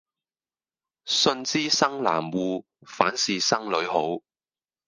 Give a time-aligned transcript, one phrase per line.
[1.05, 4.19] 信知生男惡，反是生女好。